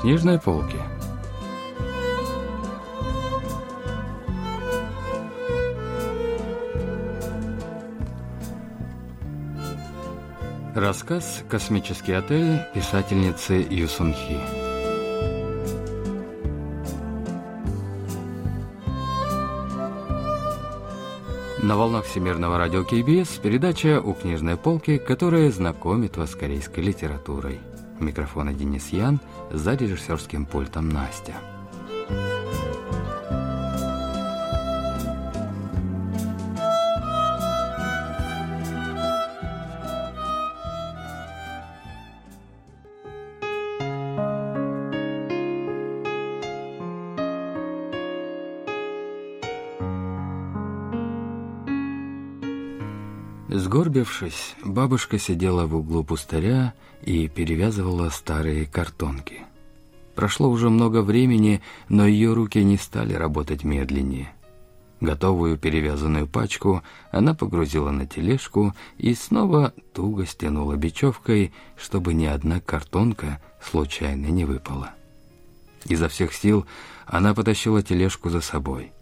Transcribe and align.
книжной 0.00 0.38
полки. 0.38 0.76
Рассказ 10.74 11.42
«Космический 11.48 12.12
отель» 12.12 12.60
писательницы 12.74 13.66
Юсунхи. 13.70 14.38
На 21.62 21.76
волнах 21.76 22.04
Всемирного 22.04 22.58
радио 22.58 22.84
КБС 22.84 23.38
передача 23.38 24.00
«У 24.00 24.12
книжной 24.12 24.56
полки», 24.56 24.98
которая 24.98 25.50
знакомит 25.50 26.16
вас 26.16 26.32
с 26.32 26.36
корейской 26.36 26.80
литературой. 26.80 27.58
У 28.00 28.04
микрофона 28.04 28.52
Денис 28.52 28.92
Ян, 28.92 29.20
за 29.52 29.74
режиссерским 29.74 30.46
пультом 30.46 30.88
Настя. 30.88 31.34
Сгорбившись, 53.48 54.56
бабушка 54.64 55.18
сидела 55.18 55.66
в 55.66 55.76
углу 55.76 56.02
пустыря 56.02 56.74
и 57.02 57.28
перевязывала 57.28 58.10
старые 58.10 58.66
картонки. 58.66 59.42
Прошло 60.16 60.50
уже 60.50 60.68
много 60.68 61.02
времени, 61.02 61.62
но 61.88 62.06
ее 62.06 62.32
руки 62.32 62.62
не 62.64 62.76
стали 62.76 63.12
работать 63.12 63.62
медленнее. 63.62 64.32
Готовую 65.00 65.58
перевязанную 65.58 66.26
пачку 66.26 66.82
она 67.12 67.34
погрузила 67.34 67.90
на 67.90 68.06
тележку 68.06 68.74
и 68.96 69.14
снова 69.14 69.74
туго 69.92 70.26
стянула 70.26 70.74
бечевкой, 70.74 71.52
чтобы 71.76 72.14
ни 72.14 72.24
одна 72.24 72.60
картонка 72.60 73.40
случайно 73.62 74.26
не 74.26 74.44
выпала. 74.44 74.90
Изо 75.84 76.08
всех 76.08 76.32
сил 76.32 76.66
она 77.04 77.34
потащила 77.34 77.82
тележку 77.82 78.30
за 78.30 78.40
собой. 78.40 78.92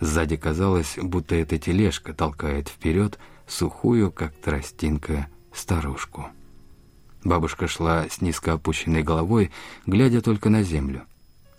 Сзади 0.00 0.36
казалось, 0.36 0.98
будто 1.00 1.34
эта 1.34 1.58
тележка 1.58 2.12
толкает 2.12 2.68
вперед 2.68 3.18
сухую, 3.46 4.10
как 4.12 4.34
тростинка, 4.36 5.28
старушку. 5.52 6.26
Бабушка 7.24 7.66
шла 7.66 8.06
с 8.08 8.20
низко 8.20 8.52
опущенной 8.52 9.02
головой, 9.02 9.50
глядя 9.84 10.20
только 10.20 10.48
на 10.50 10.62
землю. 10.62 11.02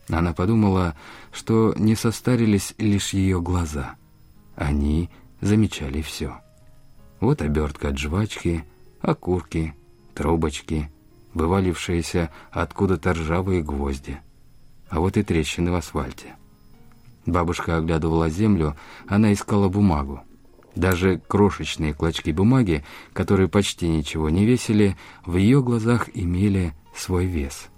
Она 0.09 0.33
подумала, 0.33 0.95
что 1.31 1.73
не 1.77 1.95
состарились 1.95 2.73
лишь 2.77 3.13
ее 3.13 3.41
глаза. 3.41 3.95
Они 4.55 5.09
замечали 5.41 6.01
все. 6.01 6.39
Вот 7.19 7.41
обертка 7.41 7.89
от 7.89 7.97
жвачки, 7.97 8.63
окурки, 9.01 9.75
трубочки, 10.13 10.89
вывалившиеся 11.33 12.31
откуда-то 12.51 13.13
ржавые 13.13 13.61
гвозди. 13.61 14.19
А 14.89 14.99
вот 14.99 15.17
и 15.17 15.23
трещины 15.23 15.71
в 15.71 15.75
асфальте. 15.75 16.35
Бабушка 17.25 17.77
оглядывала 17.77 18.29
землю, 18.29 18.77
она 19.05 19.33
искала 19.33 19.67
бумагу. 19.67 20.21
Даже 20.77 21.19
крошечные 21.27 21.95
клочки 21.95 22.29
бумаги, 22.29 22.83
которые 23.11 23.47
почти 23.47 23.87
ничего 23.89 24.29
не 24.29 24.45
весили, 24.45 24.95
в 25.25 25.35
ее 25.35 25.63
глазах 25.63 26.07
имели 26.13 26.75
свой 26.95 27.25
вес. 27.25 27.69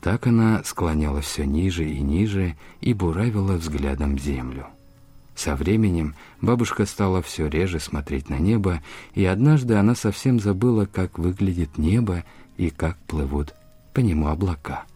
Так 0.00 0.26
она 0.26 0.64
склоняла 0.64 1.20
все 1.20 1.44
ниже 1.44 1.88
и 1.88 2.00
ниже 2.00 2.56
и 2.80 2.92
буравила 2.92 3.52
взглядом 3.52 4.18
землю. 4.18 4.66
Со 5.36 5.54
временем 5.54 6.16
бабушка 6.40 6.86
стала 6.86 7.22
все 7.22 7.46
реже 7.46 7.78
смотреть 7.78 8.28
на 8.28 8.40
небо, 8.40 8.82
и 9.14 9.24
однажды 9.24 9.74
она 9.74 9.94
совсем 9.94 10.40
забыла, 10.40 10.86
как 10.86 11.20
выглядит 11.20 11.78
небо 11.78 12.24
и 12.56 12.70
как 12.70 12.98
плывут 13.06 13.54
по 13.94 14.00
нему 14.00 14.26
облака. 14.26 14.86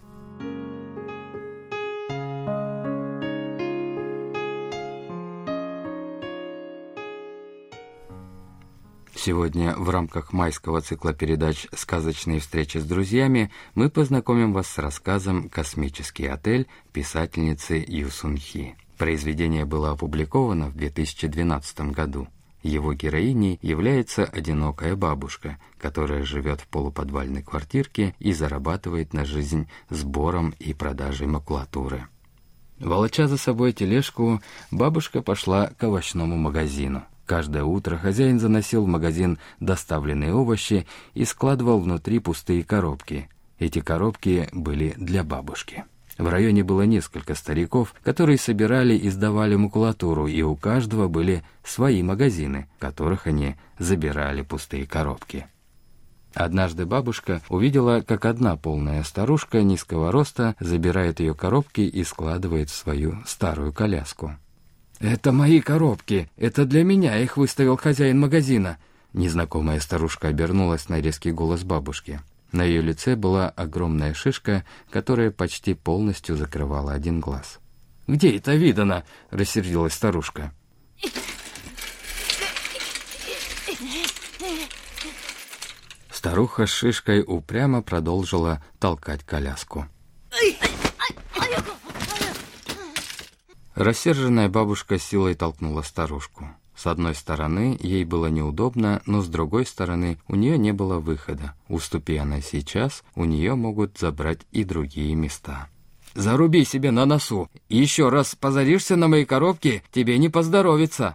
Сегодня 9.26 9.75
в 9.76 9.91
рамках 9.91 10.32
майского 10.32 10.81
цикла 10.82 11.12
передач 11.12 11.66
«Сказочные 11.75 12.38
встречи 12.38 12.78
с 12.78 12.84
друзьями» 12.84 13.50
мы 13.75 13.91
познакомим 13.91 14.53
вас 14.53 14.69
с 14.69 14.78
рассказом 14.78 15.48
«Космический 15.48 16.26
отель» 16.26 16.69
писательницы 16.92 17.84
Юсунхи. 17.88 18.76
Произведение 18.97 19.64
было 19.64 19.91
опубликовано 19.91 20.69
в 20.69 20.76
2012 20.76 21.91
году. 21.91 22.28
Его 22.62 22.94
героиней 22.94 23.59
является 23.62 24.25
одинокая 24.26 24.94
бабушка, 24.94 25.58
которая 25.76 26.22
живет 26.22 26.60
в 26.60 26.69
полуподвальной 26.69 27.43
квартирке 27.43 28.14
и 28.20 28.32
зарабатывает 28.32 29.12
на 29.12 29.25
жизнь 29.25 29.69
сбором 29.91 30.54
и 30.60 30.72
продажей 30.72 31.26
макулатуры. 31.26 32.06
Волоча 32.78 33.26
за 33.26 33.38
собой 33.38 33.72
тележку, 33.72 34.41
бабушка 34.70 35.20
пошла 35.20 35.66
к 35.76 35.82
овощному 35.82 36.37
магазину– 36.37 37.03
Каждое 37.26 37.64
утро 37.64 37.97
хозяин 37.97 38.38
заносил 38.38 38.84
в 38.84 38.88
магазин 38.88 39.38
доставленные 39.59 40.32
овощи 40.32 40.87
и 41.14 41.25
складывал 41.25 41.81
внутри 41.81 42.20
пустые 42.20 42.62
коробки. 42.62 43.28
Эти 43.59 43.81
коробки 43.81 44.48
были 44.53 44.94
для 44.97 45.25
бабушки. 45.25 45.84
В 46.19 46.28
районе 46.28 46.62
было 46.62 46.82
несколько 46.82 47.34
стариков, 47.34 47.94
которые 48.03 48.38
собирали 48.38 48.94
и 48.94 49.10
сдавали 49.10 49.56
макулатуру, 49.56 50.28
и 50.28 50.41
у 50.42 50.54
каждого 50.56 51.09
были 51.09 51.42
свои 51.62 52.03
магазины, 52.03 52.69
в 52.76 52.81
которых 52.81 53.26
они 53.26 53.56
забирали 53.78 54.43
пустые 54.43 54.87
коробки. 54.87 55.47
Однажды 56.32 56.87
бабушка 56.87 57.43
увидела, 57.48 58.03
как 58.03 58.25
одна 58.25 58.56
полная 58.56 59.03
старушка 59.03 59.62
низкого 59.62 60.12
роста 60.12 60.54
забирает 60.60 61.19
ее 61.20 61.34
коробки 61.34 61.81
и 61.81 62.04
складывает 62.04 62.70
в 62.70 62.75
свою 62.75 63.19
старую 63.26 63.72
коляску. 63.72 64.37
«Это 64.98 65.32
мои 65.32 65.60
коробки. 65.60 66.30
Это 66.36 66.64
для 66.64 66.84
меня 66.84 67.18
их 67.18 67.36
выставил 67.36 67.76
хозяин 67.76 68.18
магазина». 68.18 68.78
Незнакомая 69.12 69.80
старушка 69.80 70.28
обернулась 70.28 70.88
на 70.88 71.00
резкий 71.00 71.32
голос 71.32 71.64
бабушки. 71.64 72.20
На 72.52 72.64
ее 72.64 72.80
лице 72.80 73.16
была 73.16 73.48
огромная 73.48 74.14
шишка, 74.14 74.64
которая 74.90 75.30
почти 75.30 75.74
полностью 75.74 76.36
закрывала 76.36 76.92
один 76.92 77.20
глаз. 77.20 77.58
«Где 78.06 78.36
это 78.36 78.54
видано?»— 78.54 79.04
рассердилась 79.30 79.94
старушка. 79.94 80.52
Старуха 86.10 86.66
с 86.66 86.70
шишкой 86.70 87.22
упрямо 87.26 87.82
продолжила 87.82 88.62
толкать 88.78 89.22
коляску. 89.22 89.86
Рассерженная 93.76 94.48
бабушка 94.48 94.98
силой 94.98 95.34
толкнула 95.34 95.82
старушку. 95.82 96.48
С 96.75 96.87
одной 96.87 97.14
стороны, 97.14 97.78
ей 97.78 98.04
было 98.06 98.28
неудобно, 98.28 99.03
но 99.04 99.20
с 99.20 99.28
другой 99.28 99.66
стороны, 99.66 100.19
у 100.28 100.34
нее 100.34 100.56
не 100.56 100.72
было 100.72 100.98
выхода. 100.98 101.53
Уступи 101.69 102.16
она 102.16 102.41
сейчас, 102.41 103.04
у 103.14 103.26
нее 103.26 103.54
могут 103.54 103.98
забрать 103.98 104.41
и 104.50 104.64
другие 104.64 105.14
места. 105.14 105.69
«Заруби 106.14 106.64
себе 106.64 106.91
на 106.91 107.04
носу! 107.04 107.50
Еще 107.69 108.09
раз 108.09 108.34
позаришься 108.34 108.97
на 108.97 109.09
мои 109.09 109.26
коробки, 109.26 109.82
тебе 109.93 110.16
не 110.16 110.31
поздоровится!» 110.31 111.14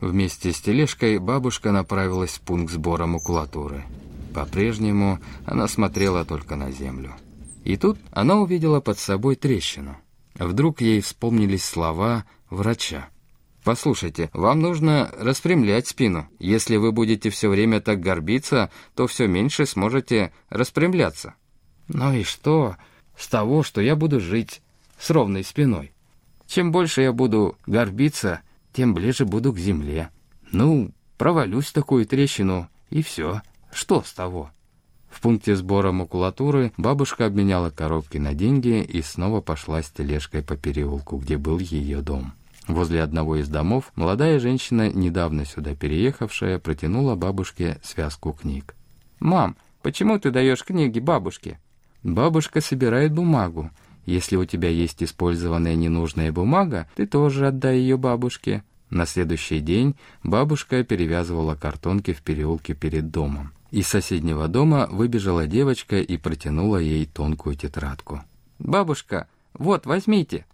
Вместе 0.00 0.52
с 0.52 0.60
тележкой 0.60 1.18
бабушка 1.18 1.70
направилась 1.70 2.32
в 2.32 2.40
пункт 2.40 2.72
сбора 2.72 3.06
макулатуры. 3.06 3.84
По-прежнему 4.34 5.20
она 5.46 5.68
смотрела 5.68 6.24
только 6.24 6.56
на 6.56 6.72
землю. 6.72 7.14
И 7.64 7.78
тут 7.78 7.98
она 8.12 8.36
увидела 8.36 8.80
под 8.80 8.98
собой 8.98 9.36
трещину. 9.36 9.96
Вдруг 10.34 10.82
ей 10.82 11.00
вспомнились 11.00 11.64
слова 11.64 12.24
врача. 12.50 13.08
«Послушайте, 13.64 14.28
вам 14.34 14.60
нужно 14.60 15.10
распрямлять 15.16 15.88
спину. 15.88 16.28
Если 16.38 16.76
вы 16.76 16.92
будете 16.92 17.30
все 17.30 17.48
время 17.48 17.80
так 17.80 18.00
горбиться, 18.00 18.70
то 18.94 19.06
все 19.06 19.26
меньше 19.26 19.64
сможете 19.64 20.32
распрямляться». 20.50 21.34
«Ну 21.88 22.12
и 22.12 22.22
что 22.22 22.76
с 23.16 23.26
того, 23.28 23.62
что 23.62 23.80
я 23.80 23.96
буду 23.96 24.20
жить 24.20 24.60
с 24.98 25.08
ровной 25.08 25.42
спиной? 25.42 25.92
Чем 26.46 26.72
больше 26.72 27.00
я 27.00 27.12
буду 27.12 27.56
горбиться, 27.66 28.42
тем 28.74 28.92
ближе 28.92 29.24
буду 29.24 29.54
к 29.54 29.58
земле. 29.58 30.10
Ну, 30.52 30.90
провалюсь 31.16 31.66
в 31.66 31.72
такую 31.72 32.04
трещину, 32.04 32.68
и 32.90 33.02
все. 33.02 33.40
Что 33.72 34.02
с 34.02 34.12
того?» 34.12 34.50
В 35.24 35.26
пункте 35.26 35.56
сбора 35.56 35.90
макулатуры 35.90 36.70
бабушка 36.76 37.24
обменяла 37.24 37.70
коробки 37.70 38.18
на 38.18 38.34
деньги 38.34 38.82
и 38.82 39.00
снова 39.00 39.40
пошла 39.40 39.80
с 39.80 39.88
тележкой 39.88 40.42
по 40.42 40.54
переулку, 40.54 41.16
где 41.16 41.38
был 41.38 41.58
ее 41.58 42.02
дом. 42.02 42.34
Возле 42.68 43.02
одного 43.02 43.36
из 43.36 43.48
домов 43.48 43.90
молодая 43.96 44.38
женщина, 44.38 44.90
недавно 44.90 45.46
сюда 45.46 45.74
переехавшая, 45.74 46.58
протянула 46.58 47.14
бабушке 47.14 47.78
связку 47.82 48.34
книг. 48.34 48.74
«Мам, 49.18 49.56
почему 49.80 50.18
ты 50.18 50.30
даешь 50.30 50.62
книги 50.62 50.98
бабушке?» 50.98 51.58
«Бабушка 52.02 52.60
собирает 52.60 53.14
бумагу. 53.14 53.70
Если 54.04 54.36
у 54.36 54.44
тебя 54.44 54.68
есть 54.68 55.02
использованная 55.02 55.74
ненужная 55.74 56.32
бумага, 56.32 56.86
ты 56.96 57.06
тоже 57.06 57.46
отдай 57.46 57.78
ее 57.78 57.96
бабушке». 57.96 58.62
На 58.90 59.06
следующий 59.06 59.60
день 59.60 59.96
бабушка 60.22 60.84
перевязывала 60.84 61.54
картонки 61.54 62.12
в 62.12 62.20
переулке 62.20 62.74
перед 62.74 63.10
домом. 63.10 63.54
Из 63.74 63.88
соседнего 63.88 64.46
дома 64.46 64.86
выбежала 64.88 65.48
девочка 65.48 65.98
и 65.98 66.16
протянула 66.16 66.76
ей 66.76 67.06
тонкую 67.06 67.56
тетрадку. 67.56 68.22
«Бабушка, 68.60 69.26
вот, 69.52 69.84
возьмите!» 69.84 70.46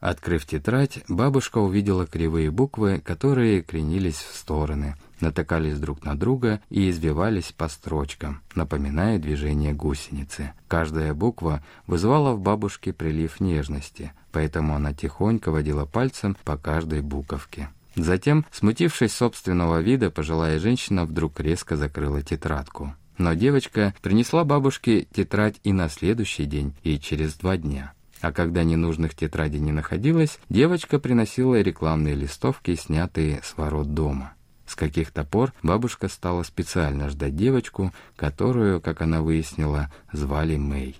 Открыв 0.00 0.44
тетрадь, 0.44 1.02
бабушка 1.08 1.56
увидела 1.56 2.04
кривые 2.06 2.50
буквы, 2.50 3.00
которые 3.00 3.62
кренились 3.62 4.18
в 4.18 4.36
стороны, 4.36 4.96
натыкались 5.20 5.78
друг 5.78 6.04
на 6.04 6.14
друга 6.14 6.60
и 6.68 6.90
избивались 6.90 7.54
по 7.56 7.68
строчкам, 7.68 8.42
напоминая 8.54 9.18
движение 9.18 9.72
гусеницы. 9.72 10.52
Каждая 10.68 11.14
буква 11.14 11.64
вызывала 11.86 12.34
в 12.34 12.40
бабушке 12.40 12.92
прилив 12.92 13.40
нежности, 13.40 14.12
поэтому 14.30 14.74
она 14.74 14.92
тихонько 14.92 15.50
водила 15.50 15.86
пальцем 15.86 16.36
по 16.44 16.58
каждой 16.58 17.00
буковке. 17.00 17.70
Затем, 18.02 18.46
смутившись 18.52 19.12
собственного 19.12 19.80
вида, 19.80 20.10
пожилая 20.10 20.58
женщина 20.58 21.04
вдруг 21.04 21.40
резко 21.40 21.76
закрыла 21.76 22.22
тетрадку. 22.22 22.94
Но 23.18 23.34
девочка 23.34 23.94
принесла 24.00 24.44
бабушке 24.44 25.02
тетрадь 25.12 25.56
и 25.64 25.72
на 25.72 25.88
следующий 25.88 26.44
день, 26.44 26.74
и 26.84 26.98
через 26.98 27.34
два 27.34 27.56
дня. 27.56 27.92
А 28.20 28.32
когда 28.32 28.62
ненужных 28.64 29.14
тетрадей 29.14 29.60
не 29.60 29.72
находилось, 29.72 30.38
девочка 30.48 30.98
приносила 30.98 31.60
рекламные 31.60 32.14
листовки, 32.14 32.74
снятые 32.74 33.40
с 33.42 33.56
ворот 33.56 33.92
дома. 33.94 34.32
С 34.66 34.74
каких-то 34.74 35.24
пор 35.24 35.52
бабушка 35.62 36.08
стала 36.08 36.42
специально 36.42 37.08
ждать 37.08 37.34
девочку, 37.34 37.92
которую, 38.16 38.80
как 38.80 39.00
она 39.00 39.22
выяснила, 39.22 39.90
звали 40.12 40.56
Мэй. 40.56 40.96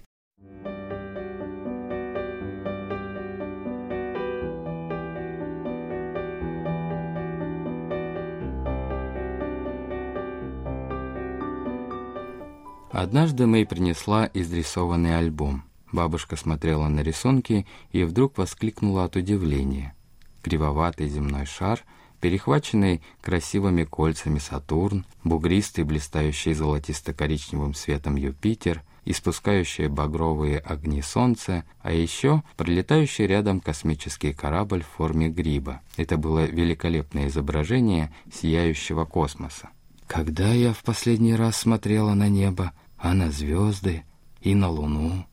Однажды 12.91 13.47
Мэй 13.47 13.67
принесла 13.67 14.31
изрисованный 14.33 15.19
альбом. 15.19 15.65
Бабушка 15.93 16.37
смотрела 16.37 16.89
на 16.89 17.01
рисунки 17.01 17.67
и 17.93 18.05
вдруг 18.05 18.39
воскликнула 18.39 19.05
от 19.05 19.17
удивления. 19.17 19.95
Кривоватый 20.43 21.09
земной 21.09 21.45
шар, 21.45 21.85
перехваченный 22.21 23.03
красивыми 23.21 23.85
кольцами 23.85 24.39
Сатурн, 24.39 25.05
бугристый, 25.23 25.85
блистающий 25.85 26.55
золотисто-коричневым 26.55 27.75
светом 27.75 28.17
Юпитер, 28.17 28.83
испускающий 29.05 29.89
багровые 29.89 30.59
огни 30.59 31.03
Солнца, 31.03 31.65
а 31.81 31.93
еще 31.93 32.43
пролетающий 32.57 33.27
рядом 33.27 33.61
космический 33.61 34.33
корабль 34.33 34.83
в 34.83 34.97
форме 34.97 35.29
гриба. 35.29 35.83
Это 35.97 36.17
было 36.17 36.45
великолепное 36.47 37.29
изображение 37.29 38.13
сияющего 38.33 39.05
космоса. 39.05 39.69
Когда 40.09 40.49
я 40.55 40.73
в 40.73 40.83
последний 40.83 41.37
раз 41.37 41.59
смотрела 41.59 42.15
на 42.15 42.29
небо, 42.29 42.73
а 42.97 43.13
на 43.13 43.31
звезды 43.31 44.05
и 44.41 44.55
на 44.55 44.71
Луну, 44.71 45.27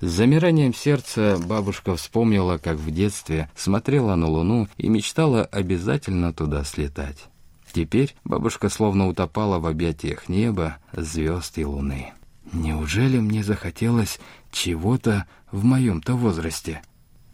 с 0.00 0.06
замиранием 0.06 0.74
сердца 0.74 1.38
бабушка 1.46 1.96
вспомнила, 1.96 2.56
как 2.56 2.78
в 2.78 2.90
детстве 2.90 3.50
смотрела 3.54 4.14
на 4.14 4.26
Луну 4.26 4.68
и 4.78 4.88
мечтала 4.88 5.44
обязательно 5.44 6.32
туда 6.32 6.64
слетать. 6.64 7.26
Теперь 7.72 8.16
бабушка 8.24 8.70
словно 8.70 9.06
утопала 9.06 9.58
в 9.58 9.66
объятиях 9.66 10.30
неба, 10.30 10.78
звезд 10.92 11.58
и 11.58 11.64
Луны. 11.66 12.12
«Неужели 12.52 13.18
мне 13.18 13.44
захотелось 13.44 14.18
чего-то 14.50 15.26
в 15.52 15.62
моем-то 15.62 16.14
возрасте?» 16.14 16.80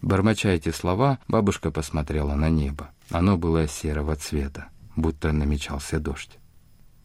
Бормоча 0.00 0.49
эти 0.49 0.70
слова, 0.70 1.20
бабушка 1.29 1.70
посмотрела 1.70 2.34
на 2.34 2.50
небо. 2.50 2.90
Оно 3.08 3.37
было 3.37 3.69
серого 3.69 4.17
цвета, 4.17 4.67
будто 4.96 5.31
намечался 5.31 6.00
дождь. 6.00 6.38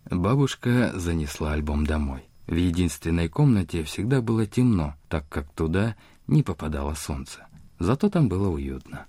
Бабушка 0.10 0.92
занесла 0.96 1.54
альбом 1.54 1.86
домой. 1.86 2.24
В 2.48 2.56
единственной 2.56 3.28
комнате 3.28 3.84
всегда 3.84 4.22
было 4.22 4.46
темно, 4.46 4.96
так 5.10 5.28
как 5.28 5.52
туда 5.54 5.96
не 6.28 6.44
попадало 6.44 6.94
солнце. 6.94 7.46
Зато 7.78 8.10
там 8.10 8.30
было 8.30 8.48
уютно. 8.48 9.06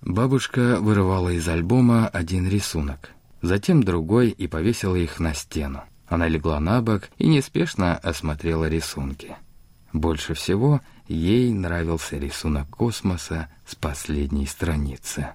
Бабушка 0.00 0.78
вырывала 0.80 1.30
из 1.30 1.46
альбома 1.48 2.08
один 2.08 2.48
рисунок, 2.48 3.10
затем 3.42 3.82
другой 3.82 4.30
и 4.30 4.46
повесила 4.46 4.94
их 4.96 5.18
на 5.20 5.34
стену. 5.34 5.82
Она 6.06 6.28
легла 6.28 6.58
на 6.60 6.82
бок 6.82 7.10
и 7.18 7.28
неспешно 7.28 7.96
осмотрела 7.96 8.68
рисунки. 8.68 9.36
Больше 9.92 10.34
всего 10.34 10.80
ей 11.08 11.52
нравился 11.52 12.16
рисунок 12.16 12.68
космоса 12.70 13.48
с 13.66 13.74
последней 13.74 14.46
страницы. 14.46 15.30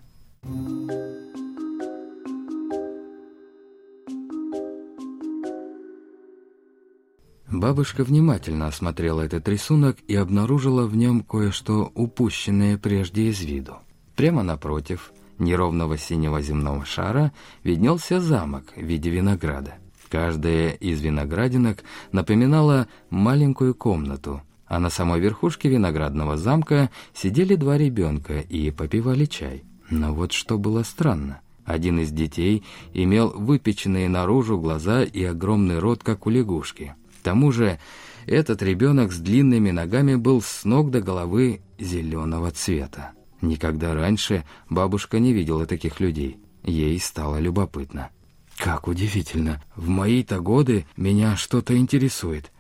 Бабушка 7.60 8.04
внимательно 8.04 8.68
осмотрела 8.68 9.22
этот 9.22 9.48
рисунок 9.48 9.98
и 10.10 10.16
обнаружила 10.16 10.86
в 10.86 10.98
нем 10.98 11.22
кое-что 11.24 11.90
упущенное 11.96 12.78
прежде 12.78 13.30
из 13.30 13.40
виду. 13.40 13.78
Прямо 14.18 14.44
напротив 14.44 15.14
неровного 15.38 15.98
синего 15.98 16.42
земного 16.42 16.84
шара 16.84 17.32
виднелся 17.64 18.20
замок 18.20 18.74
в 18.76 18.82
виде 18.82 19.10
винограда. 19.10 19.76
Каждая 20.10 20.72
из 20.72 21.02
виноградинок 21.02 21.84
напоминала 22.12 22.88
маленькую 23.10 23.74
комнату, 23.74 24.42
а 24.68 24.78
на 24.80 24.90
самой 24.90 25.22
верхушке 25.22 25.70
виноградного 25.70 26.36
замка 26.36 26.90
сидели 27.14 27.56
два 27.56 27.78
ребенка 27.78 28.42
и 28.42 28.70
попивали 28.70 29.24
чай. 29.24 29.64
Но 29.90 30.14
вот 30.14 30.34
что 30.34 30.58
было 30.58 30.84
странно. 30.84 31.40
Один 31.64 32.00
из 32.00 32.12
детей 32.12 32.64
имел 32.94 33.30
выпеченные 33.30 34.10
наружу 34.10 34.60
глаза 34.60 35.04
и 35.04 35.24
огромный 35.24 35.80
рот, 35.80 36.04
как 36.04 36.28
у 36.28 36.30
лягушки 36.30 36.96
тому 37.26 37.52
же 37.52 37.80
этот 38.28 38.62
ребенок 38.62 39.12
с 39.12 39.18
длинными 39.18 39.72
ногами 39.72 40.14
был 40.14 40.44
с 40.44 40.64
ног 40.64 40.92
до 40.92 41.02
головы 41.02 41.62
зеленого 41.80 42.52
цвета. 42.52 43.14
Никогда 43.42 43.96
раньше 43.96 44.46
бабушка 44.70 45.18
не 45.18 45.34
видела 45.34 45.66
таких 45.66 46.00
людей. 46.00 46.38
Ей 46.64 47.00
стало 47.00 47.40
любопытно. 47.40 48.12
«Как 48.58 48.88
удивительно! 48.88 49.64
В 49.76 49.90
мои-то 49.90 50.40
годы 50.40 50.86
меня 50.98 51.36
что-то 51.36 51.76
интересует». 51.76 52.52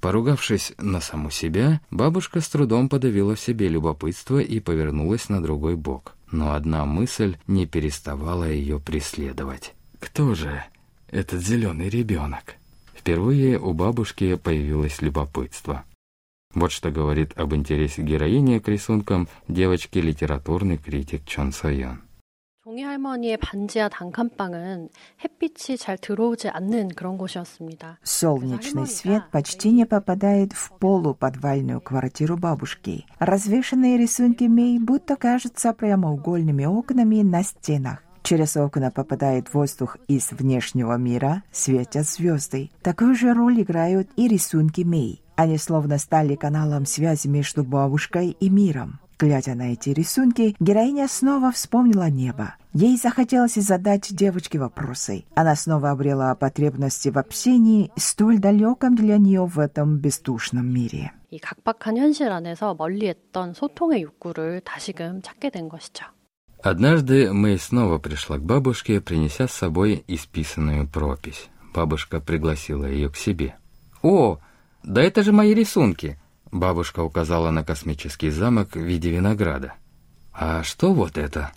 Поругавшись 0.00 0.72
на 0.78 1.00
саму 1.00 1.30
себя, 1.30 1.80
бабушка 1.92 2.40
с 2.40 2.48
трудом 2.48 2.88
подавила 2.88 3.36
в 3.36 3.40
себе 3.40 3.68
любопытство 3.68 4.40
и 4.40 4.58
повернулась 4.58 5.28
на 5.28 5.40
другой 5.40 5.76
бок. 5.76 6.16
Но 6.32 6.54
одна 6.54 6.84
мысль 6.84 7.36
не 7.46 7.64
переставала 7.66 8.50
ее 8.50 8.80
преследовать. 8.80 9.74
«Кто 10.00 10.34
же 10.34 10.64
этот 11.10 11.42
зеленый 11.42 11.88
ребенок?» 11.88 12.56
Впервые 12.99 13.59
у 13.59 13.73
бабушки 13.73 14.35
появилось 14.35 15.01
любопытство. 15.01 15.83
Вот 16.53 16.71
что 16.71 16.89
говорит 16.91 17.37
об 17.37 17.53
интересе 17.53 18.01
героини 18.01 18.59
к 18.59 18.67
рисункам 18.67 19.27
девочки 19.47 19.99
литературный 19.99 20.77
критик 20.77 21.25
Чон 21.25 21.51
Сойон. 21.51 22.05
종이 22.65 22.81
할머니의 22.81 23.37
반지하 23.37 23.89
단칸방은 23.89 24.89
햇빛이 25.23 25.77
잘 25.77 25.99
들어오지 25.99 26.49
않는 26.49 26.87
그런 26.95 27.15
곳이었습니다. 27.15 27.99
Солнечный 28.03 28.87
свет 28.87 29.29
почти 29.31 29.69
не 29.69 29.85
попадает 29.85 30.51
в 30.53 30.71
полуподвальную 30.79 31.79
квартиру 31.79 32.37
бабушки. 32.37 33.05
Развешенные 33.19 33.99
рисунки 33.99 34.45
Мей 34.45 34.79
будто 34.79 35.15
кажутся 35.15 35.73
прямоугольными 35.73 36.65
окнами 36.65 37.21
на 37.21 37.43
стенах. 37.43 38.01
Через 38.29 38.57
окна 38.57 38.89
попадает 38.89 39.53
воздух 39.53 39.97
из 40.07 40.31
внешнего 40.31 40.97
мира, 40.97 41.43
светят 41.51 42.07
звезды. 42.07 42.71
Такую 42.81 43.15
же 43.15 43.33
роль 43.33 43.61
играют 43.61 44.09
и 44.15 44.27
рисунки 44.27 44.81
Мей. 44.81 45.21
Они 45.35 45.57
словно 45.57 45.99
стали 45.99 46.35
каналом 46.35 46.85
связи 46.85 47.27
между 47.27 47.63
бабушкой 47.63 48.35
и 48.39 48.49
миром. 48.49 48.99
Глядя 49.17 49.55
на 49.55 49.71
эти 49.73 49.91
рисунки, 49.91 50.55
героиня 50.59 51.07
снова 51.07 51.51
вспомнила 51.51 52.09
небо. 52.09 52.55
Ей 52.73 52.97
захотелось 52.97 53.53
задать 53.53 54.13
девочке 54.13 54.59
вопросы. 54.59 55.23
Она 55.35 55.55
снова 55.55 55.91
обрела 55.91 56.35
потребности 56.35 57.09
в 57.09 57.17
общении, 57.17 57.91
столь 57.95 58.39
далеком 58.39 58.95
для 58.95 59.17
нее 59.17 59.45
в 59.45 59.59
этом 59.59 59.99
бездушном 59.99 60.65
мире. 60.65 61.11
이 61.31 61.39
각박한 61.39 61.97
현실 61.97 62.31
안에서 62.31 62.75
멀리했던 62.75 63.53
소통의 63.53 64.01
욕구를 64.03 64.61
다시금 64.61 65.21
찾게 65.21 65.49
된 65.49 65.69
것이죠. 65.69 66.05
Однажды 66.62 67.32
Мэй 67.32 67.58
снова 67.58 67.98
пришла 67.98 68.38
к 68.38 68.42
бабушке, 68.42 69.00
принеся 69.00 69.48
с 69.48 69.52
собой 69.52 70.04
исписанную 70.06 70.86
пропись. 70.86 71.48
Бабушка 71.74 72.20
пригласила 72.20 72.84
ее 72.84 73.08
к 73.08 73.16
себе. 73.16 73.56
«О, 74.02 74.38
да 74.82 75.02
это 75.02 75.22
же 75.22 75.32
мои 75.32 75.54
рисунки! 75.54 76.18
Бабушка 76.52 77.00
указала 77.00 77.50
на 77.50 77.64
космический 77.64 78.30
замок 78.30 78.74
в 78.74 78.80
виде 78.80 79.10
винограда. 79.10 79.74
«А 80.32 80.62
что 80.62 80.92
вот 80.92 81.16
это?» 81.16 81.52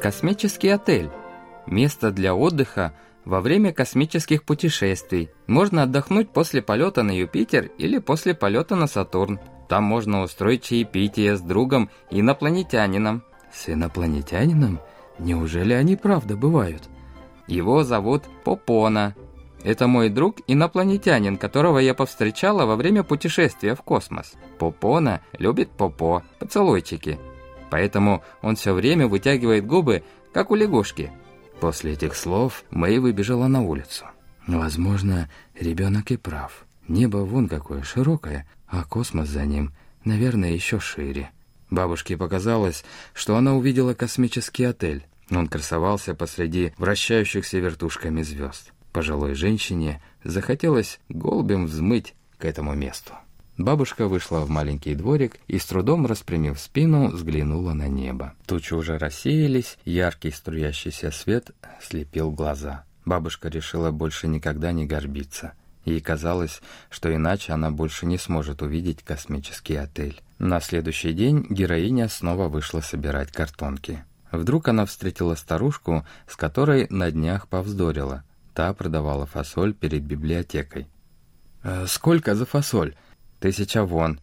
Космический 0.00 0.68
отель. 0.68 1.10
Место 1.66 2.10
для 2.10 2.34
отдыха 2.34 2.92
во 3.24 3.40
время 3.40 3.72
космических 3.72 4.44
путешествий. 4.44 5.30
Можно 5.46 5.82
отдохнуть 5.82 6.30
после 6.30 6.62
полета 6.62 7.02
на 7.02 7.10
Юпитер 7.10 7.70
или 7.78 7.98
после 7.98 8.34
полета 8.34 8.76
на 8.76 8.86
Сатурн. 8.86 9.40
Там 9.68 9.84
можно 9.84 10.22
устроить 10.22 10.62
чаепитие 10.62 11.36
с 11.36 11.40
другом 11.40 11.90
инопланетянином. 12.10 13.24
С 13.52 13.68
инопланетянином? 13.68 14.80
Неужели 15.18 15.72
они 15.72 15.96
правда 15.96 16.36
бывают? 16.36 16.84
Его 17.48 17.82
зовут 17.82 18.24
Попона. 18.44 19.14
Это 19.64 19.88
мой 19.88 20.10
друг 20.10 20.36
инопланетянин, 20.46 21.36
которого 21.38 21.78
я 21.78 21.94
повстречала 21.94 22.66
во 22.66 22.76
время 22.76 23.02
путешествия 23.02 23.74
в 23.74 23.82
космос. 23.82 24.34
Попона 24.58 25.20
любит 25.38 25.70
попо, 25.70 26.22
поцелуйчики. 26.38 27.18
Поэтому 27.70 28.22
он 28.42 28.54
все 28.54 28.72
время 28.72 29.08
вытягивает 29.08 29.66
губы, 29.66 30.04
как 30.32 30.52
у 30.52 30.54
лягушки. 30.54 31.10
После 31.60 31.92
этих 31.92 32.14
слов 32.14 32.64
Мэй 32.70 32.98
выбежала 32.98 33.46
на 33.46 33.62
улицу. 33.62 34.04
Возможно, 34.46 35.30
ребенок 35.58 36.10
и 36.10 36.16
прав. 36.16 36.66
Небо 36.86 37.18
вон 37.18 37.48
какое 37.48 37.82
широкое, 37.82 38.46
а 38.68 38.84
космос 38.84 39.28
за 39.28 39.44
ним, 39.44 39.72
наверное, 40.04 40.52
еще 40.52 40.78
шире. 40.78 41.30
Бабушке 41.70 42.16
показалось, 42.16 42.84
что 43.12 43.36
она 43.36 43.54
увидела 43.54 43.94
космический 43.94 44.64
отель. 44.64 45.04
Он 45.30 45.48
красовался 45.48 46.14
посреди 46.14 46.72
вращающихся 46.78 47.58
вертушками 47.58 48.22
звезд. 48.22 48.72
Пожилой 48.92 49.34
женщине 49.34 50.00
захотелось 50.22 51.00
голубем 51.08 51.66
взмыть 51.66 52.14
к 52.38 52.44
этому 52.44 52.74
месту. 52.74 53.14
Бабушка 53.58 54.06
вышла 54.06 54.40
в 54.40 54.50
маленький 54.50 54.94
дворик 54.94 55.38
и, 55.46 55.58
с 55.58 55.64
трудом 55.64 56.04
распрямив 56.04 56.60
спину, 56.60 57.08
взглянула 57.08 57.72
на 57.72 57.88
небо. 57.88 58.34
Тучи 58.46 58.74
уже 58.74 58.98
рассеялись, 58.98 59.78
яркий 59.86 60.30
струящийся 60.30 61.10
свет 61.10 61.52
слепил 61.80 62.30
глаза. 62.30 62.84
Бабушка 63.06 63.48
решила 63.48 63.90
больше 63.90 64.28
никогда 64.28 64.72
не 64.72 64.84
горбиться. 64.84 65.52
Ей 65.86 66.00
казалось, 66.00 66.60
что 66.90 67.14
иначе 67.14 67.52
она 67.52 67.70
больше 67.70 68.04
не 68.04 68.18
сможет 68.18 68.60
увидеть 68.60 69.02
космический 69.02 69.76
отель. 69.76 70.20
На 70.38 70.60
следующий 70.60 71.12
день 71.12 71.46
героиня 71.48 72.08
снова 72.08 72.48
вышла 72.48 72.80
собирать 72.80 73.32
картонки. 73.32 74.04
Вдруг 74.32 74.68
она 74.68 74.84
встретила 74.84 75.34
старушку, 75.34 76.04
с 76.28 76.36
которой 76.36 76.88
на 76.90 77.10
днях 77.10 77.48
повздорила. 77.48 78.22
Та 78.52 78.74
продавала 78.74 79.24
фасоль 79.24 79.72
перед 79.72 80.02
библиотекой. 80.02 80.88
«Э, 81.62 81.86
«Сколько 81.86 82.34
за 82.34 82.44
фасоль?» 82.44 82.94
«Тысяча 83.40 83.84
вон». 83.84 84.20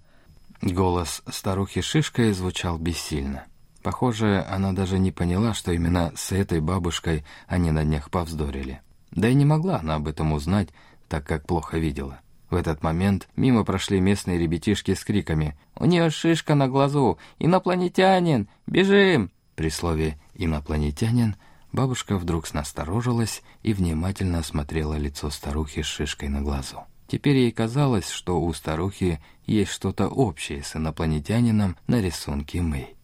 Голос 0.62 1.24
старухи 1.28 1.82
Шишкой 1.82 2.32
звучал 2.32 2.78
бессильно. 2.78 3.46
Похоже, 3.84 4.46
она 4.50 4.72
даже 4.72 4.98
не 4.98 5.12
поняла, 5.12 5.54
что 5.54 5.74
именно 5.74 6.14
с 6.16 6.32
этой 6.32 6.62
бабушкой 6.62 7.26
они 7.48 7.72
на 7.72 7.84
днях 7.84 8.10
повздорили. 8.10 8.82
Да 9.12 9.28
и 9.28 9.34
не 9.34 9.46
могла 9.46 9.80
она 9.80 9.96
об 9.96 10.08
этом 10.08 10.32
узнать, 10.32 10.70
так 11.10 11.28
как 11.28 11.46
плохо 11.46 11.78
видела. 11.78 12.22
В 12.50 12.56
этот 12.56 12.82
момент 12.82 13.28
мимо 13.36 13.66
прошли 13.66 14.00
местные 14.00 14.40
ребятишки 14.40 14.94
с 14.94 15.04
криками 15.04 15.58
«У 15.76 15.86
нее 15.86 16.10
шишка 16.10 16.56
на 16.56 16.68
глазу! 16.68 17.18
Инопланетянин! 17.40 18.48
Бежим!» 18.68 19.32
При 19.56 19.70
слове 19.70 20.18
«инопланетянин» 20.34 21.36
бабушка 21.72 22.18
вдруг 22.18 22.48
снасторожилась 22.48 23.42
и 23.64 23.74
внимательно 23.74 24.40
осмотрела 24.40 24.94
лицо 24.94 25.30
старухи 25.30 25.82
с 25.82 25.88
шишкой 25.88 26.30
на 26.30 26.42
глазу. 26.42 26.84
Теперь 27.14 27.38
ей 27.38 27.52
казалось, 27.52 28.10
что 28.10 28.42
у 28.42 28.52
старухи 28.54 29.20
есть 29.46 29.70
что-то 29.70 30.08
общее 30.08 30.64
с 30.64 30.76
инопланетянином 30.76 31.78
на 31.86 32.02
рисунке 32.02 32.60
Мэй. 32.64 32.96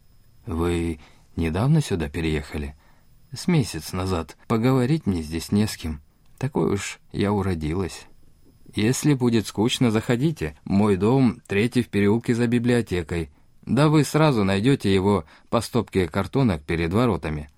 «Вы 0.47 0.99
недавно 1.35 1.79
сюда 1.79 2.09
переехали?» 2.09 2.75
«С 3.31 3.47
месяц 3.47 3.93
назад. 3.93 4.35
Поговорить 4.47 5.05
мне 5.05 5.21
здесь 5.21 5.51
не 5.51 5.67
с 5.67 5.77
кем. 5.77 6.01
Такой 6.39 6.73
уж 6.73 6.99
я 7.11 7.31
уродилась. 7.31 8.07
Если 8.73 9.13
будет 9.13 9.45
скучно, 9.45 9.91
заходите. 9.91 10.57
Мой 10.63 10.97
дом 10.97 11.39
третий 11.45 11.83
в 11.83 11.89
переулке 11.89 12.33
за 12.33 12.47
библиотекой. 12.47 13.29
Да 13.61 13.89
вы 13.89 14.03
сразу 14.03 14.43
найдете 14.43 14.91
его 14.91 15.25
по 15.51 15.61
стопке 15.61 16.07
картонок 16.07 16.63
перед 16.63 16.91
воротами. 16.91 17.51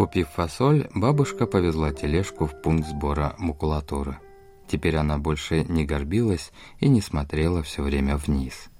Купив 0.00 0.28
фасоль, 0.30 0.88
бабушка 0.94 1.46
повезла 1.46 1.92
тележку 1.92 2.46
в 2.46 2.62
пункт 2.62 2.88
сбора 2.88 3.34
макулатуры. 3.36 4.16
Теперь 4.66 4.96
она 4.96 5.18
больше 5.18 5.62
не 5.64 5.84
горбилась 5.84 6.52
и 6.78 6.88
не 6.88 7.02
смотрела 7.02 7.62
все 7.62 7.82
время 7.82 8.16
вниз. 8.16 8.70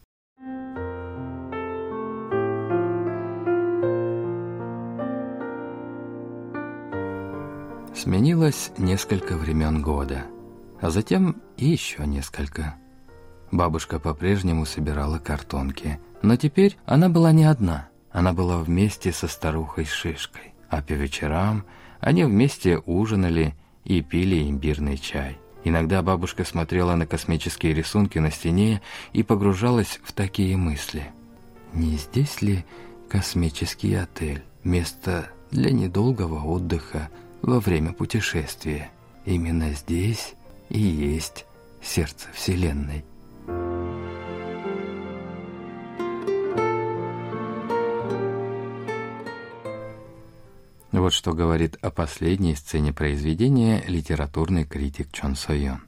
Сменилось 7.94 8.72
несколько 8.78 9.36
времен 9.36 9.82
года, 9.82 10.24
а 10.80 10.88
затем 10.88 11.36
и 11.58 11.66
еще 11.66 12.06
несколько. 12.06 12.76
Бабушка 13.52 13.98
по-прежнему 13.98 14.64
собирала 14.64 15.18
картонки, 15.18 16.00
но 16.22 16.36
теперь 16.36 16.78
она 16.86 17.10
была 17.10 17.32
не 17.32 17.44
одна. 17.44 17.90
Она 18.10 18.32
была 18.32 18.56
вместе 18.56 19.12
со 19.12 19.28
старухой 19.28 19.84
Шишкой, 19.84 20.49
а 20.70 20.80
по 20.80 20.92
вечерам 20.92 21.64
они 22.00 22.24
вместе 22.24 22.78
ужинали 22.78 23.54
и 23.84 24.00
пили 24.00 24.48
имбирный 24.48 24.96
чай. 24.96 25.36
Иногда 25.64 26.02
бабушка 26.02 26.44
смотрела 26.44 26.94
на 26.94 27.06
космические 27.06 27.74
рисунки 27.74 28.18
на 28.18 28.30
стене 28.30 28.80
и 29.12 29.22
погружалась 29.22 30.00
в 30.02 30.12
такие 30.12 30.56
мысли. 30.56 31.10
Не 31.74 31.96
здесь 31.96 32.40
ли 32.40 32.64
космический 33.08 33.94
отель? 33.94 34.42
Место 34.64 35.30
для 35.50 35.70
недолгого 35.70 36.44
отдыха 36.44 37.10
во 37.42 37.60
время 37.60 37.92
путешествия. 37.92 38.90
Именно 39.24 39.72
здесь 39.72 40.34
и 40.68 40.80
есть 40.80 41.46
сердце 41.82 42.28
Вселенной. 42.32 43.04
Вот 50.99 51.13
что 51.13 51.33
говорит 51.33 51.77
о 51.81 51.91
последней 51.91 52.55
сцене 52.55 52.93
произведения 52.93 53.83
литературный 53.87 54.63
критик 54.63 55.11
Чон 55.11 55.35
Сойон. 55.35 55.81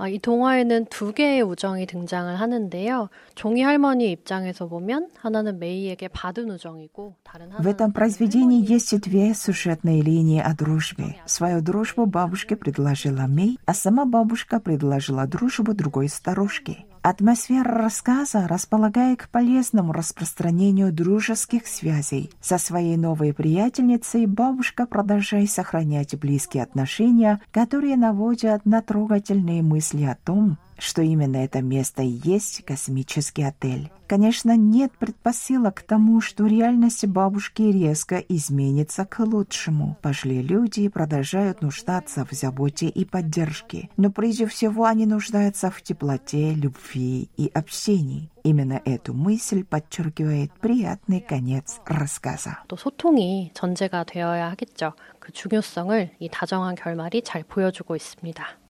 아, 0.00 0.08
이 0.08 0.18
동화에는 0.18 0.86
두 0.86 1.12
개의 1.12 1.42
우정이 1.42 1.84
등장을 1.84 2.34
하는데요. 2.40 3.10
종이 3.34 3.60
할머니 3.60 4.10
입장에서 4.12 4.66
보면 4.66 5.10
하나는 5.18 5.58
메이에게 5.58 6.08
받은 6.08 6.50
우정이고 6.52 7.16
다른 7.22 7.52
하나는 7.52 7.62
В 7.62 7.66
этом 7.66 7.92
произведении 7.92 8.64
есть 8.66 8.98
две 9.02 9.34
сюжетные 9.34 10.00
линии 10.00 10.40
о 10.40 10.54
дружбе. 10.54 11.16
Свою 11.26 11.60
дружбу 11.60 12.06
бабушке 12.06 12.56
предложила 12.56 13.26
Мэй, 13.26 13.58
а 13.66 13.74
сама 13.74 14.06
бабушка 14.06 14.58
предложила 14.58 15.26
дружбу 15.26 15.74
другой 15.74 16.08
старушке. 16.08 16.86
Атмосфера 17.07 17.71
рассказа 17.71 18.47
располагает 18.47 19.21
к 19.21 19.29
полезному 19.29 19.93
распространению 19.93 20.91
дружеских 20.91 21.67
связей. 21.67 22.31
Со 22.41 22.57
своей 22.57 22.97
новой 22.97 23.31
приятельницей 23.31 24.25
бабушка 24.25 24.87
продолжает 24.87 25.51
сохранять 25.51 26.17
близкие 26.17 26.63
отношения, 26.63 27.41
которые 27.51 27.95
наводят 27.95 28.65
на 28.65 28.81
трогательные 28.81 29.61
мысли 29.61 30.03
о 30.03 30.15
том, 30.15 30.57
что 30.80 31.02
именно 31.02 31.36
это 31.36 31.62
место 31.62 32.02
и 32.02 32.18
есть 32.24 32.64
космический 32.64 33.42
отель. 33.42 33.90
Конечно, 34.06 34.56
нет 34.56 34.92
предпосылок 34.98 35.76
к 35.76 35.82
тому, 35.82 36.20
что 36.20 36.46
реальность 36.46 37.06
бабушки 37.06 37.62
резко 37.62 38.16
изменится 38.16 39.04
к 39.04 39.20
лучшему. 39.20 39.96
Пошли 40.02 40.42
люди 40.42 40.88
продолжают 40.88 41.62
нуждаться 41.62 42.24
в 42.24 42.32
заботе 42.32 42.88
и 42.88 43.04
поддержке. 43.04 43.88
Но 43.96 44.10
прежде 44.10 44.46
всего 44.46 44.86
они 44.86 45.06
нуждаются 45.06 45.70
в 45.70 45.80
теплоте, 45.82 46.54
любви 46.54 47.28
и 47.36 47.50
общении. 47.54 48.30
Именно 48.42 48.80
эту 48.84 49.12
мысль 49.14 49.64
подчеркивает 49.64 50.50
приятный 50.60 51.20
конец 51.20 51.78
рассказа. 51.86 52.56
또 52.66 52.76
소통이 52.76 53.52
전제가 53.54 54.04
되어야 54.04 54.50
하겠죠. 54.50 54.94
그 55.20 55.30
중요성을 55.32 56.16
이 56.18 56.28
다정한 56.30 56.74
결말이 56.74 57.22
잘 57.22 57.44
보여주고 57.44 57.94
있습니다. 57.94 58.60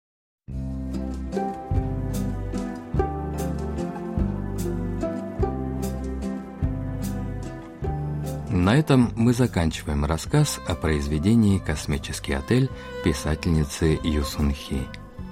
На 8.56 8.74
этом 8.74 9.12
мы 9.16 9.34
заканчиваем 9.34 10.06
рассказ 10.06 10.58
о 10.66 10.74
произведении 10.74 11.58
«Космический 11.58 12.32
отель» 12.32 12.70
писательницы 13.04 14.00
Юсун 14.02 14.50
Хи. 14.50 14.80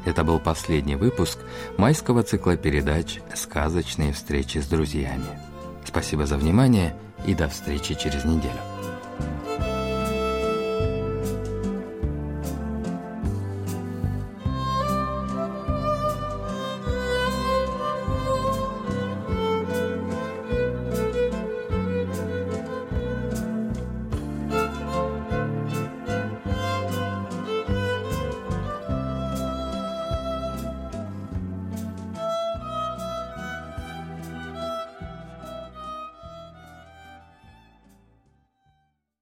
Это 0.05 0.25
был 0.25 0.39
последний 0.39 0.97
выпуск 0.97 1.39
майского 1.79 2.23
цикла 2.23 2.59
передач 2.59 3.21
«Сказочные 3.35 4.13
встречи 4.13 4.59
с 4.59 4.67
друзьями». 4.67 5.25
Спасибо 5.87 6.27
за 6.27 6.37
внимание 6.37 6.95
и 7.27 7.35
до 7.35 7.49
встречи 7.49 7.95
через 7.95 8.27
неделю. 8.27 8.74